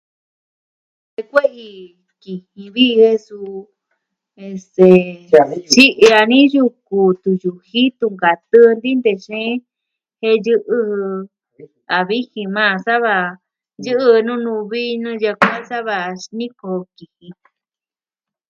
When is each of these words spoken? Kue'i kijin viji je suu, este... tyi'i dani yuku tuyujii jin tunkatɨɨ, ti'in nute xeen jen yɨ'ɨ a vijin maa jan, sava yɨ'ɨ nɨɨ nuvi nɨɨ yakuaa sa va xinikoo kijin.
Kue'i 1.29 1.69
kijin 2.21 2.69
viji 2.75 2.95
je 3.01 3.11
suu, 3.25 3.51
este... 4.47 4.89
tyi'i 5.71 6.05
dani 6.11 6.39
yuku 6.53 6.99
tuyujii 7.21 7.69
jin 7.69 7.89
tunkatɨɨ, 7.99 8.65
ti'in 8.81 8.97
nute 8.99 9.11
xeen 9.25 9.55
jen 10.21 10.37
yɨ'ɨ 10.45 10.77
a 11.95 11.97
vijin 12.07 12.49
maa 12.55 12.69
jan, 12.73 12.83
sava 12.87 13.15
yɨ'ɨ 13.85 14.07
nɨɨ 14.25 14.37
nuvi 14.45 14.81
nɨɨ 15.01 15.13
yakuaa 15.23 15.61
sa 15.69 15.77
va 15.87 15.97
xinikoo 16.21 16.79
kijin. 16.95 17.33